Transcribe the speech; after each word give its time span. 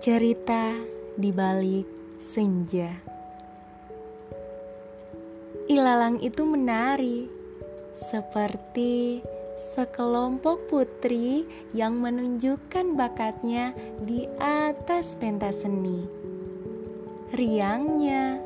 Cerita 0.00 0.72
di 1.12 1.28
balik 1.28 2.16
senja. 2.16 2.88
Ilalang 5.68 6.24
itu 6.24 6.40
menari 6.48 7.28
seperti 7.92 9.20
sekelompok 9.76 10.72
putri 10.72 11.44
yang 11.76 12.00
menunjukkan 12.00 12.96
bakatnya 12.96 13.76
di 14.00 14.24
atas 14.40 15.20
pentas 15.20 15.68
seni. 15.68 16.08
Riangnya, 17.36 18.40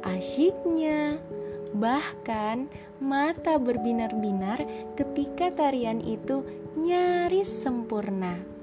asyiknya, 0.00 1.20
bahkan 1.76 2.72
mata 3.04 3.60
berbinar-binar 3.60 4.64
ketika 4.96 5.52
tarian 5.52 6.00
itu 6.00 6.40
nyaris 6.72 7.52
sempurna. 7.52 8.56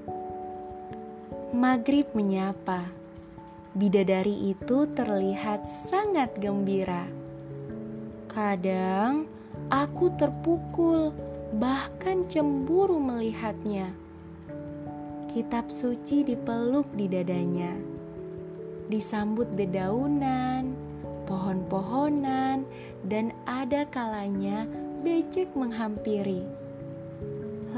Maghrib 1.54 2.10
menyapa. 2.18 2.90
Bidadari 3.78 4.50
itu 4.50 4.90
terlihat 4.90 5.62
sangat 5.86 6.34
gembira. 6.42 7.06
Kadang 8.26 9.30
aku 9.70 10.10
terpukul, 10.18 11.14
bahkan 11.54 12.26
cemburu 12.26 12.98
melihatnya. 12.98 13.94
Kitab 15.30 15.70
suci 15.70 16.26
dipeluk 16.26 16.90
di 16.98 17.06
dadanya, 17.06 17.70
disambut 18.90 19.46
dedaunan, 19.54 20.74
pohon-pohonan, 21.30 22.66
dan 23.06 23.30
ada 23.46 23.86
kalanya 23.94 24.66
becek 25.06 25.54
menghampiri. 25.54 26.42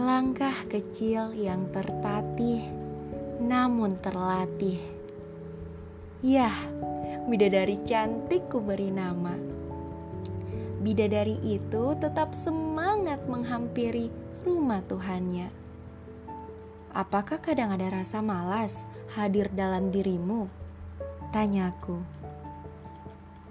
Langkah 0.01 0.65
kecil 0.73 1.37
yang 1.37 1.69
tertatih 1.77 2.86
namun 3.41 4.01
terlatih. 4.01 4.81
Yah, 6.25 6.57
bidadari 7.29 7.79
cantik 7.85 8.49
ku 8.49 8.59
beri 8.59 8.89
nama. 8.89 9.37
Bidadari 10.81 11.37
itu 11.43 11.99
tetap 11.99 12.33
semangat 12.33 13.21
menghampiri 13.27 14.09
rumah 14.47 14.81
Tuhannya. 14.87 15.51
Apakah 16.97 17.43
kadang 17.43 17.75
ada 17.77 17.93
rasa 17.93 18.25
malas 18.25 18.89
hadir 19.13 19.53
dalam 19.53 19.93
dirimu? 19.93 20.49
Tanyaku. 21.35 22.01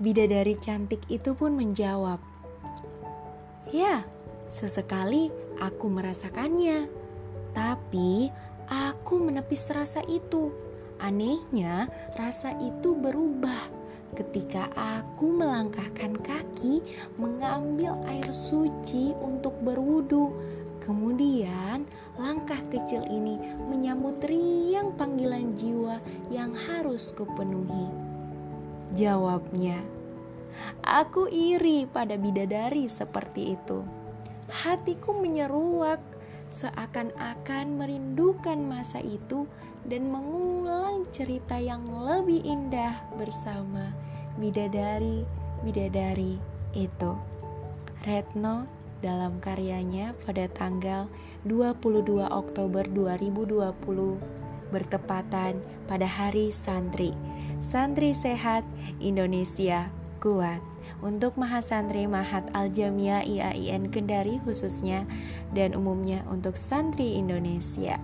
Bidadari 0.02 0.58
cantik 0.58 1.06
itu 1.12 1.38
pun 1.38 1.54
menjawab, 1.54 2.18
"Ya, 3.70 4.02
sesekali 4.50 5.30
aku 5.62 5.88
merasakannya, 5.92 6.90
tapi 7.54 8.32
Aku 9.06 9.22
menepis 9.22 9.70
rasa 9.70 10.02
itu. 10.10 10.50
Anehnya, 10.98 11.86
rasa 12.18 12.58
itu 12.58 12.98
berubah 12.98 13.70
ketika 14.18 14.66
aku 14.74 15.30
melangkahkan 15.30 16.18
kaki 16.26 16.82
mengambil 17.22 18.02
air 18.10 18.26
suci 18.34 19.14
untuk 19.22 19.54
berwudu. 19.62 20.34
Kemudian, 20.82 21.86
langkah 22.18 22.58
kecil 22.74 23.06
ini 23.06 23.38
menyambut 23.70 24.26
riang 24.26 24.98
panggilan 24.98 25.54
jiwa 25.54 26.02
yang 26.34 26.58
harus 26.58 27.14
kupenuhi. 27.14 27.86
Jawabnya, 28.98 29.86
aku 30.82 31.30
iri 31.30 31.86
pada 31.86 32.18
bidadari 32.18 32.90
seperti 32.90 33.54
itu. 33.54 33.86
Hatiku 34.50 35.14
menyeruak 35.14 36.15
seakan-akan 36.56 37.76
merindukan 37.76 38.56
masa 38.64 39.04
itu 39.04 39.44
dan 39.84 40.08
mengulang 40.08 41.04
cerita 41.12 41.60
yang 41.60 41.84
lebih 41.92 42.40
indah 42.48 42.96
bersama 43.20 43.92
bidadari-bidadari 44.40 46.40
itu. 46.72 47.12
Retno 48.08 48.72
dalam 49.04 49.44
karyanya 49.44 50.16
pada 50.24 50.48
tanggal 50.48 51.12
22 51.44 52.24
Oktober 52.24 52.88
2020 52.88 54.72
bertepatan 54.72 55.60
pada 55.86 56.08
Hari 56.08 56.56
Santri. 56.56 57.12
Santri 57.60 58.16
sehat, 58.16 58.64
Indonesia 59.04 59.92
kuat 60.24 60.64
untuk 61.04 61.36
Mahasantri 61.36 62.08
Mahat 62.08 62.48
Aljamia 62.56 63.24
IAIN 63.26 63.92
Kendari 63.92 64.40
khususnya 64.44 65.04
dan 65.52 65.76
umumnya 65.76 66.24
untuk 66.32 66.56
santri 66.56 67.20
Indonesia. 67.20 68.00